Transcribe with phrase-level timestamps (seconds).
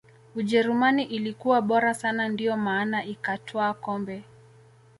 [0.35, 4.23] ujerumani ilikuwa bora sana ndiyo maana ikatwaa kombe